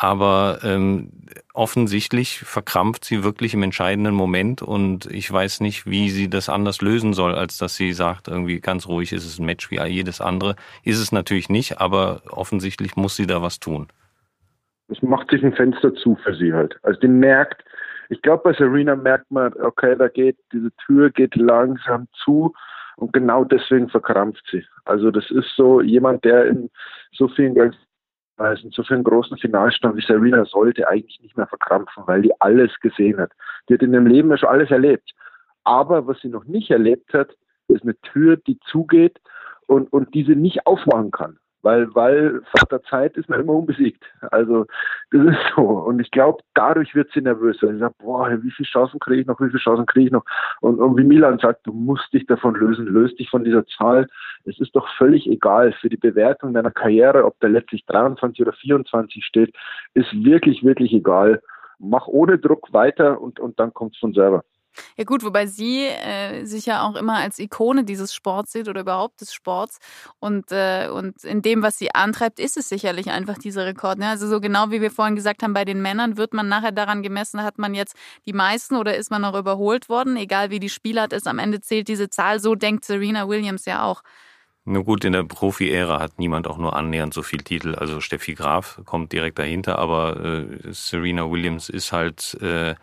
[0.00, 1.10] aber ähm,
[1.52, 6.80] offensichtlich verkrampft sie wirklich im entscheidenden Moment und ich weiß nicht, wie sie das anders
[6.80, 10.22] lösen soll, als dass sie sagt, irgendwie ganz ruhig ist es ein Match wie jedes
[10.22, 10.56] andere.
[10.84, 13.88] Ist es natürlich nicht, aber offensichtlich muss sie da was tun.
[14.88, 16.78] Es macht sich ein Fenster zu für sie halt.
[16.82, 17.62] Also die merkt,
[18.08, 22.54] ich glaube bei Serena merkt man, okay, da geht, diese Tür geht langsam zu
[22.96, 24.64] und genau deswegen verkrampft sie.
[24.86, 26.70] Also das ist so jemand, der in
[27.12, 27.54] so vielen
[28.40, 32.22] Weil es in so vielen großen Finalstand wie Serena sollte eigentlich nicht mehr verkrampfen, weil
[32.22, 33.32] die alles gesehen hat.
[33.68, 35.12] Die hat in ihrem Leben ja schon alles erlebt.
[35.64, 37.36] Aber was sie noch nicht erlebt hat,
[37.68, 39.20] ist eine Tür, die zugeht
[39.66, 44.02] und, und diese nicht aufmachen kann weil, weil vor der Zeit ist man immer unbesiegt.
[44.30, 44.66] Also
[45.10, 45.62] das ist so.
[45.62, 47.58] Und ich glaube, dadurch wird sie nervös.
[47.60, 50.24] Sie sagt, boah, wie viele Chancen kriege ich noch, wie viele Chancen kriege ich noch?
[50.60, 54.06] Und, und wie Milan sagt, du musst dich davon lösen, löst dich von dieser Zahl.
[54.44, 58.52] Es ist doch völlig egal für die Bewertung deiner Karriere, ob da letztlich 23 oder
[58.52, 59.54] 24 steht,
[59.94, 61.42] ist wirklich, wirklich egal.
[61.78, 64.44] Mach ohne Druck weiter und, und dann kommt es von selber.
[64.96, 68.82] Ja gut, wobei sie äh, sich ja auch immer als Ikone dieses Sports sieht oder
[68.82, 69.78] überhaupt des Sports.
[70.18, 73.98] Und, äh, und in dem, was sie antreibt, ist es sicherlich einfach dieser Rekord.
[73.98, 74.08] Ne?
[74.08, 77.02] Also so genau wie wir vorhin gesagt haben, bei den Männern wird man nachher daran
[77.02, 77.94] gemessen, hat man jetzt
[78.26, 81.60] die meisten oder ist man noch überholt worden, egal wie die Spielart ist, am Ende
[81.60, 82.40] zählt diese Zahl.
[82.40, 84.02] So denkt Serena Williams ja auch.
[84.64, 87.74] Nur gut, in der Profi-Ära hat niemand auch nur annähernd so viel Titel.
[87.74, 92.74] Also Steffi Graf kommt direkt dahinter, aber äh, Serena Williams ist halt äh,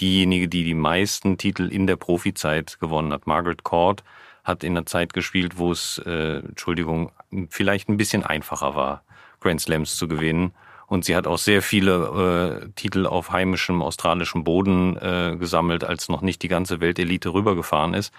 [0.00, 3.26] diejenige, die die meisten Titel in der Profizeit gewonnen hat.
[3.26, 4.02] Margaret Court
[4.44, 7.12] hat in einer Zeit gespielt, wo es, äh, Entschuldigung,
[7.50, 9.02] vielleicht ein bisschen einfacher war,
[9.40, 10.52] Grand Slams zu gewinnen.
[10.86, 16.08] Und sie hat auch sehr viele äh, Titel auf heimischem australischem Boden äh, gesammelt, als
[16.08, 18.12] noch nicht die ganze Weltelite rübergefahren ist.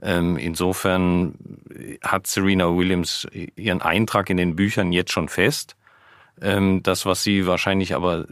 [0.00, 1.34] Ähm, insofern
[2.02, 5.76] hat Serena Williams ihren Eintrag in den Büchern jetzt schon fest.
[6.40, 8.26] Ähm, das, was sie wahrscheinlich aber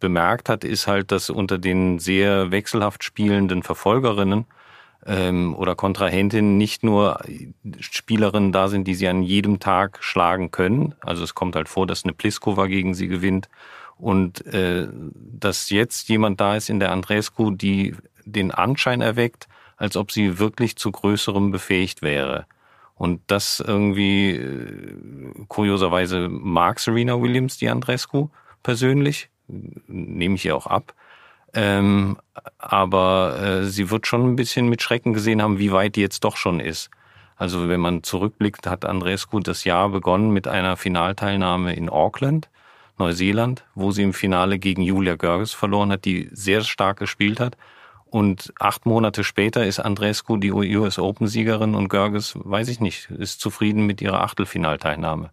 [0.00, 4.46] bemerkt hat, ist halt, dass unter den sehr wechselhaft spielenden Verfolgerinnen
[5.04, 7.20] ähm, oder Kontrahentinnen nicht nur
[7.80, 10.94] Spielerinnen da sind, die sie an jedem Tag schlagen können.
[11.00, 13.48] Also es kommt halt vor, dass eine Pliskova gegen sie gewinnt
[13.98, 17.94] und äh, dass jetzt jemand da ist in der Andrescu, die
[18.24, 22.46] den Anschein erweckt, als ob sie wirklich zu größerem befähigt wäre.
[22.96, 24.94] Und das irgendwie, äh,
[25.48, 28.28] kurioserweise mag Serena Williams die Andrescu
[28.62, 30.94] persönlich, nehme ich ihr auch ab.
[31.54, 32.18] Ähm,
[32.58, 36.24] aber äh, sie wird schon ein bisschen mit Schrecken gesehen haben, wie weit die jetzt
[36.24, 36.90] doch schon ist.
[37.36, 42.48] Also wenn man zurückblickt, hat Andrescu das Jahr begonnen mit einer Finalteilnahme in Auckland,
[42.98, 47.56] Neuseeland, wo sie im Finale gegen Julia Görges verloren hat, die sehr stark gespielt hat.
[48.08, 53.40] Und acht Monate später ist Andrescu die US Open-Siegerin und Görges, weiß ich nicht, ist
[53.40, 55.30] zufrieden mit ihrer Achtelfinalteilnahme.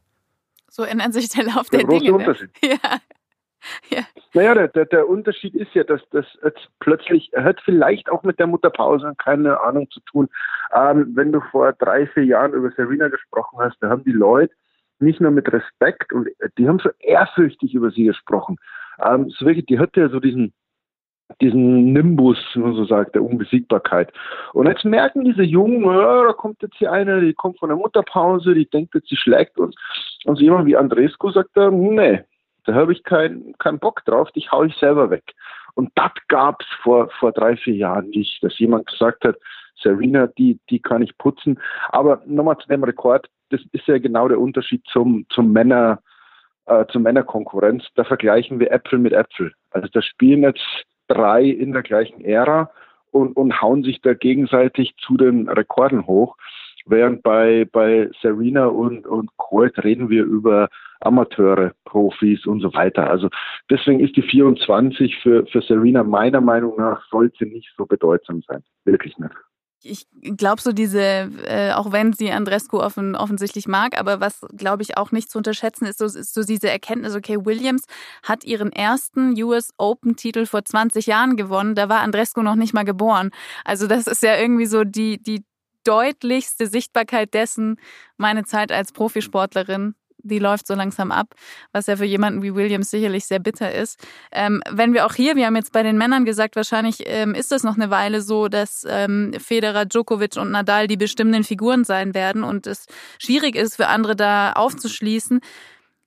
[0.69, 2.11] So ändert sich der Lauf der, der Dinge.
[2.11, 2.17] Ne?
[2.17, 2.49] Unterschied.
[2.63, 3.97] Ja.
[3.97, 4.03] ja.
[4.33, 8.23] Naja, der, der, der Unterschied ist ja, dass das jetzt plötzlich, er hat vielleicht auch
[8.23, 10.27] mit der Mutterpause keine Ahnung zu tun.
[10.73, 14.53] Ähm, wenn du vor drei, vier Jahren über Serena gesprochen hast, da haben die Leute
[14.99, 18.57] nicht nur mit Respekt und die haben so ehrfürchtig über sie gesprochen.
[19.03, 20.53] Ähm, so wirklich, die hatte ja so diesen,
[21.41, 24.11] diesen Nimbus, wie man so sagt, der Unbesiegbarkeit.
[24.53, 27.77] Und jetzt merken diese Jungen, ja, da kommt jetzt hier eine, die kommt von der
[27.77, 29.75] Mutterpause, die denkt jetzt, sie schlägt uns.
[30.25, 32.21] Und so jemand wie Andrescu sagt da, nee,
[32.65, 35.33] da habe ich keinen kein Bock drauf, dich hau ich selber weg.
[35.75, 39.35] Und das gab's vor, vor drei, vier Jahren nicht, dass jemand gesagt hat,
[39.81, 41.59] Serena, die, die kann ich putzen.
[41.89, 45.99] Aber nochmal zu dem Rekord, das ist ja genau der Unterschied zum, zum Männer,
[46.65, 47.83] äh, zur Männerkonkurrenz.
[47.95, 49.53] Da vergleichen wir Äpfel mit Äpfel.
[49.71, 52.71] Also da spielen jetzt drei in der gleichen Ära
[53.11, 56.35] und, und hauen sich da gegenseitig zu den Rekorden hoch.
[56.85, 60.67] Während bei, bei Serena und, und Colt reden wir über
[60.99, 63.09] Amateure, Profis und so weiter.
[63.09, 63.29] Also
[63.69, 68.63] deswegen ist die 24 für, für Serena meiner Meinung nach sollte nicht so bedeutsam sein.
[68.83, 69.33] Wirklich nicht
[69.83, 74.83] ich glaube so diese, äh, auch wenn sie Andrescu offen, offensichtlich mag, aber was glaube
[74.83, 77.83] ich auch nicht zu unterschätzen ist so, ist so diese Erkenntnis, okay, Williams
[78.23, 82.73] hat ihren ersten US Open Titel vor 20 Jahren gewonnen, da war Andrescu noch nicht
[82.73, 83.31] mal geboren.
[83.65, 85.43] Also das ist ja irgendwie so die, die
[85.83, 87.77] deutlichste Sichtbarkeit dessen,
[88.17, 91.35] meine Zeit als Profisportlerin die läuft so langsam ab,
[91.71, 93.99] was ja für jemanden wie Williams sicherlich sehr bitter ist.
[94.31, 97.51] Ähm, wenn wir auch hier, wir haben jetzt bei den Männern gesagt, wahrscheinlich ähm, ist
[97.51, 102.13] das noch eine Weile so, dass ähm, Federer, Djokovic und Nadal die bestimmenden Figuren sein
[102.13, 102.85] werden und es
[103.19, 105.41] schwierig ist für andere da aufzuschließen.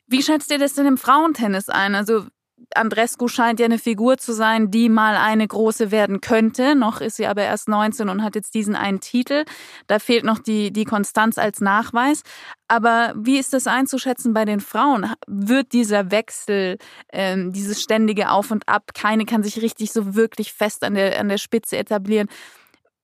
[0.08, 1.94] Wie schätzt ihr das denn im Frauentennis ein?
[1.94, 2.26] Also
[2.74, 6.74] Andrescu scheint ja eine Figur zu sein, die mal eine große werden könnte.
[6.74, 9.44] Noch ist sie aber erst 19 und hat jetzt diesen einen Titel.
[9.86, 12.22] Da fehlt noch die, die Konstanz als Nachweis.
[12.68, 15.12] Aber wie ist das einzuschätzen bei den Frauen?
[15.26, 16.78] Wird dieser Wechsel,
[17.12, 21.20] ähm, dieses ständige Auf und Ab, keine kann sich richtig so wirklich fest an der,
[21.20, 22.28] an der Spitze etablieren,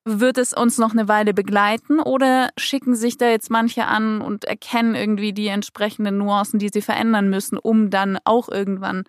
[0.05, 4.43] wird es uns noch eine Weile begleiten oder schicken sich da jetzt manche an und
[4.43, 9.03] erkennen irgendwie die entsprechenden Nuancen, die sie verändern müssen, um dann auch irgendwann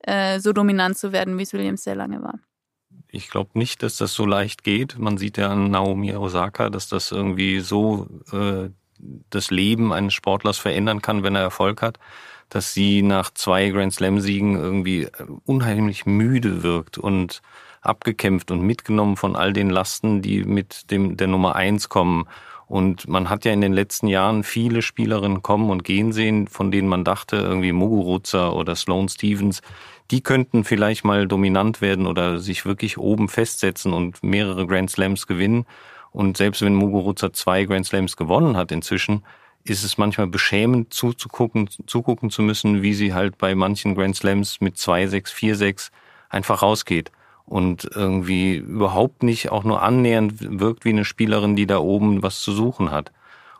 [0.00, 2.40] äh, so dominant zu werden, wie es Williams sehr lange war?
[3.12, 4.98] Ich glaube nicht, dass das so leicht geht.
[4.98, 8.70] Man sieht ja an Naomi Osaka, dass das irgendwie so äh,
[9.30, 11.98] das Leben eines Sportlers verändern kann, wenn er Erfolg hat,
[12.48, 15.08] dass sie nach zwei Grand Slam-Siegen irgendwie
[15.44, 17.40] unheimlich müde wirkt und
[17.80, 22.26] abgekämpft und mitgenommen von all den Lasten, die mit dem der Nummer eins kommen.
[22.66, 26.70] Und man hat ja in den letzten Jahren viele Spielerinnen kommen und gehen sehen, von
[26.70, 29.60] denen man dachte, irgendwie Muguruza oder Sloane Stevens,
[30.12, 35.26] die könnten vielleicht mal dominant werden oder sich wirklich oben festsetzen und mehrere Grand Slams
[35.26, 35.66] gewinnen.
[36.12, 39.24] Und selbst wenn Muguruza zwei Grand Slams gewonnen hat inzwischen,
[39.64, 44.60] ist es manchmal beschämend zuzugucken, zugucken zu müssen, wie sie halt bei manchen Grand Slams
[44.60, 45.90] mit 2-6, 4-6
[46.28, 47.10] einfach rausgeht
[47.50, 52.42] und irgendwie überhaupt nicht auch nur annähernd wirkt wie eine Spielerin, die da oben was
[52.42, 53.10] zu suchen hat.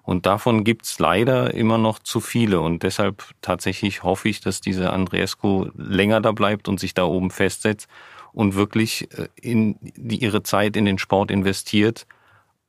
[0.05, 2.61] Und davon gibt's leider immer noch zu viele.
[2.61, 7.31] Und deshalb tatsächlich hoffe ich, dass diese Andreescu länger da bleibt und sich da oben
[7.33, 7.89] festsetzt
[8.33, 12.07] und wirklich äh, in die, ihre Zeit in den Sport investiert,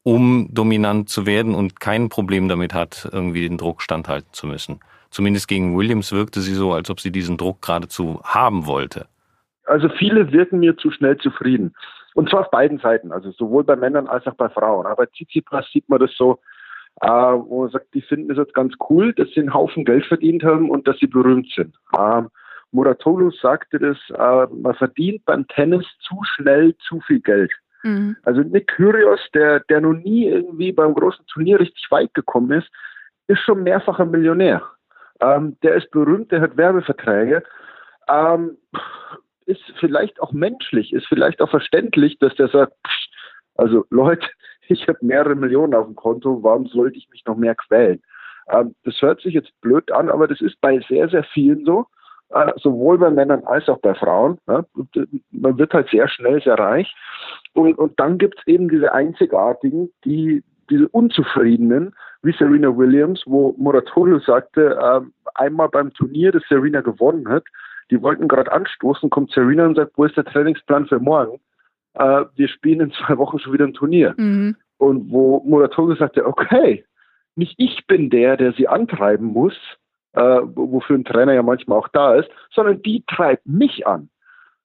[0.02, 4.80] um dominant zu werden und kein Problem damit hat, irgendwie den Druck standhalten zu müssen.
[5.12, 9.08] Zumindest gegen Williams wirkte sie so, als ob sie diesen Druck geradezu haben wollte.
[9.65, 11.74] Also viele wirken mir zu schnell zufrieden.
[12.13, 14.86] Und zwar auf beiden Seiten, also sowohl bei Männern als auch bei Frauen.
[14.86, 16.39] Aber bei Tsitsipas sieht man das so,
[17.02, 20.06] äh, wo man sagt, die finden es jetzt ganz cool, dass sie einen Haufen Geld
[20.06, 21.76] verdient haben und dass sie berühmt sind.
[21.97, 22.30] Ähm,
[22.71, 27.52] Muratoglu sagte das, äh, man verdient beim Tennis zu schnell zu viel Geld.
[27.84, 28.15] Mhm.
[28.24, 32.69] Also Nick Kyrgios, der, der noch nie irgendwie beim großen Turnier richtig weit gekommen ist,
[33.28, 34.62] ist schon mehrfacher Millionär.
[35.19, 37.43] Ähm, der ist berühmt, der hat Werbeverträge.
[38.10, 38.58] Ähm,
[39.52, 43.12] ist vielleicht auch menschlich, ist vielleicht auch verständlich, dass der sagt, pff,
[43.56, 44.28] also Leute,
[44.68, 48.02] ich habe mehrere Millionen auf dem Konto, warum sollte ich mich noch mehr quälen?
[48.50, 51.86] Ähm, das hört sich jetzt blöd an, aber das ist bei sehr, sehr vielen so,
[52.30, 54.38] äh, sowohl bei Männern als auch bei Frauen.
[54.48, 54.66] Ja?
[55.32, 56.94] Man wird halt sehr schnell sehr reich.
[57.54, 63.54] Und, und dann gibt es eben diese Einzigartigen, die diese Unzufriedenen, wie Serena Williams, wo
[63.58, 65.02] Moratolo sagte, äh,
[65.36, 67.44] einmal beim Turnier, das Serena gewonnen hat,
[67.91, 71.39] die wollten gerade anstoßen, kommt Serena und sagt, wo ist der Trainingsplan für morgen?
[71.93, 74.15] Äh, wir spielen in zwei Wochen schon wieder ein Turnier.
[74.17, 74.56] Mhm.
[74.77, 76.86] Und wo Muratogo sagte, okay,
[77.36, 79.54] nicht ich bin der, der sie antreiben muss,
[80.13, 84.10] äh, wofür ein Trainer ja manchmal auch da ist, sondern die treibt mich an.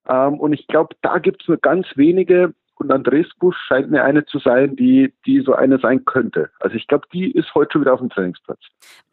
[0.09, 4.05] Ähm, und ich glaube, da gibt es nur ganz wenige, und Andres Busch scheint mir
[4.05, 6.51] eine zu sein, die, die so eine sein könnte.
[6.61, 8.61] Also ich glaube, die ist heute schon wieder auf dem Trainingsplatz.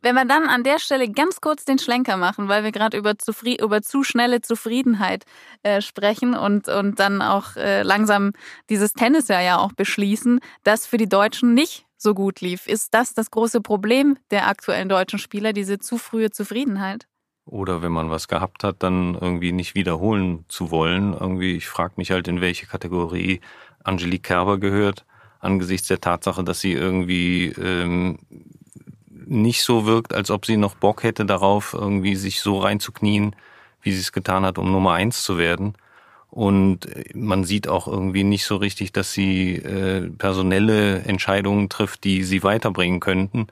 [0.01, 3.13] Wenn wir dann an der Stelle ganz kurz den Schlenker machen, weil wir gerade über,
[3.59, 5.25] über zu schnelle Zufriedenheit
[5.63, 8.33] äh, sprechen und, und dann auch äh, langsam
[8.69, 12.67] dieses Tennisjahr ja auch beschließen, das für die Deutschen nicht so gut lief.
[12.67, 17.07] Ist das das große Problem der aktuellen deutschen Spieler, diese zu frühe Zufriedenheit?
[17.45, 21.13] Oder wenn man was gehabt hat, dann irgendwie nicht wiederholen zu wollen.
[21.13, 23.41] Irgendwie, ich frage mich halt, in welche Kategorie
[23.83, 25.05] Angelique Kerber gehört,
[25.39, 28.19] angesichts der Tatsache, dass sie irgendwie ähm,
[29.09, 33.35] nicht so wirkt, als ob sie noch Bock hätte darauf, irgendwie sich so reinzuknien,
[33.81, 35.73] wie sie es getan hat, um Nummer eins zu werden.
[36.29, 42.23] Und man sieht auch irgendwie nicht so richtig, dass sie äh, personelle Entscheidungen trifft, die
[42.23, 43.47] sie weiterbringen könnten.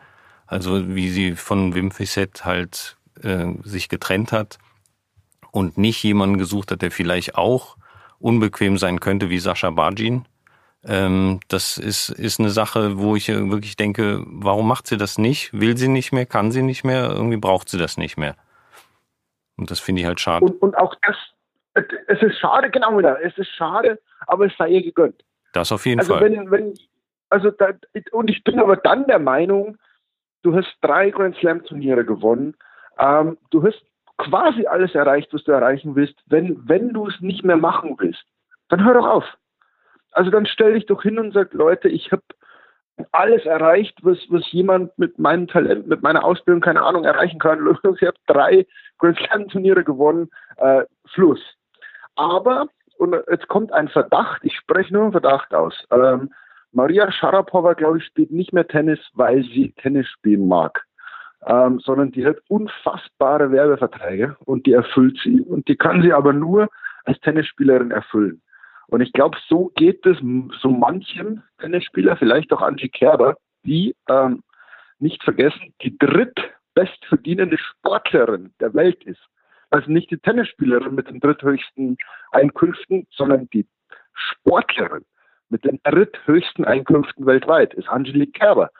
[0.48, 4.58] Also wie sie von Wim Fissett halt äh, sich getrennt hat
[5.52, 7.78] und nicht jemanden gesucht hat, der vielleicht auch
[8.20, 10.26] unbequem sein könnte wie Sascha Bajin.
[10.84, 15.54] Ähm, das ist, ist eine Sache, wo ich wirklich denke, warum macht sie das nicht?
[15.54, 16.26] Will sie nicht mehr?
[16.26, 17.12] Kann sie nicht mehr?
[17.12, 18.36] Irgendwie braucht sie das nicht mehr.
[19.58, 20.44] Und das finde ich halt schade.
[20.44, 21.16] Und, und auch das,
[22.08, 25.24] es ist schade, genau wieder, es ist schade, aber es sei ihr gegönnt.
[25.54, 26.22] Das auf jeden also Fall.
[26.22, 26.74] Wenn, wenn,
[27.30, 27.74] also da,
[28.12, 29.78] und ich bin aber dann der Meinung,
[30.42, 32.56] du hast drei Grand Slam Turniere gewonnen
[33.00, 33.84] ähm, du hast
[34.18, 36.16] quasi alles erreicht, was du erreichen willst.
[36.28, 38.24] Wenn, wenn du es nicht mehr machen willst,
[38.70, 39.26] dann hör doch auf.
[40.12, 42.24] Also dann stell dich doch hin und sag, Leute, ich habe
[43.12, 47.60] alles erreicht, was, was jemand mit meinem Talent, mit meiner Ausbildung, keine Ahnung, erreichen kann.
[47.84, 48.68] Ich habe drei
[49.00, 50.30] Grand Slam Turniere gewonnen.
[50.58, 51.42] Äh, Schluss.
[52.16, 55.74] Aber, und jetzt kommt ein Verdacht, ich spreche nur einen Verdacht aus.
[55.92, 56.32] Ähm,
[56.74, 60.86] Maria Sharapova, glaube ich, spielt nicht mehr Tennis, weil sie Tennis spielen mag
[61.46, 66.34] ähm, sondern die hat unfassbare Werbeverträge und die erfüllt sie und die kann sie aber
[66.34, 66.70] nur
[67.06, 68.42] als Tennisspielerin erfüllen.
[68.88, 70.18] Und ich glaube, so geht es
[70.62, 74.44] so manchem Tennisspieler, vielleicht auch Angie Kerber, die ähm,
[75.00, 79.22] nicht vergessen, die drittbestverdienende Sportlerin der Welt ist.
[79.70, 81.98] Also nicht die Tennisspielerin mit den dritthöchsten
[82.32, 83.66] Einkünften, sondern die
[84.14, 85.06] Sportlerin
[85.50, 88.72] mit den dritthöchsten Einkünften weltweit ist Angelique Kerber.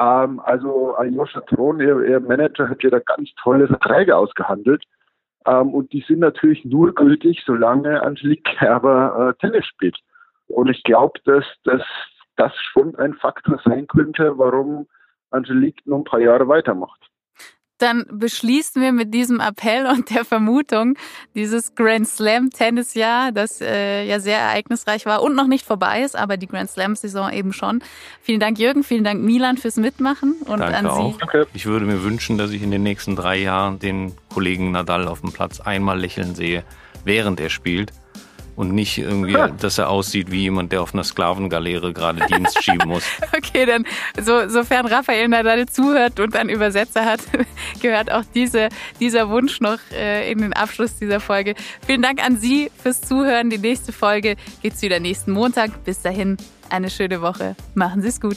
[0.00, 4.84] Ähm, also Aljoscha Thron, ihr, ihr, Manager, hat ja da ganz tolle Verträge ausgehandelt.
[5.46, 9.98] Ähm, und die sind natürlich nur gültig, solange Angelique Kerber äh, Tennis spielt.
[10.48, 11.82] Und ich glaube, dass, dass
[12.36, 14.86] das schon ein Faktor sein könnte, warum
[15.30, 17.09] Angelique noch ein paar Jahre weitermacht
[17.82, 20.96] dann beschließen wir mit diesem Appell und der Vermutung
[21.34, 26.16] dieses Grand Slam Tennisjahr, das äh, ja sehr ereignisreich war und noch nicht vorbei ist,
[26.16, 27.82] aber die Grand Slam Saison eben schon.
[28.22, 31.12] Vielen Dank Jürgen, vielen Dank Milan fürs Mitmachen und Danke an auch.
[31.12, 31.18] Sie.
[31.18, 31.46] Danke.
[31.54, 35.20] Ich würde mir wünschen, dass ich in den nächsten drei Jahren den Kollegen Nadal auf
[35.20, 36.64] dem Platz einmal lächeln sehe,
[37.04, 37.92] während er spielt
[38.56, 42.88] und nicht irgendwie, dass er aussieht wie jemand, der auf einer Sklavengaleere gerade Dienst schieben
[42.88, 43.04] muss.
[43.36, 43.84] Okay, dann
[44.20, 47.20] so, sofern Raphael Nadal zuhört und einen Übersetzer hat,
[47.82, 51.54] gehört auch diese, dieser Wunsch noch äh, in den Abschluss dieser Folge.
[51.86, 53.50] Vielen Dank an Sie fürs Zuhören.
[53.50, 55.84] Die nächste Folge geht's wieder nächsten Montag.
[55.84, 56.36] Bis dahin
[56.68, 57.56] eine schöne Woche.
[57.74, 58.36] Machen Sie es gut.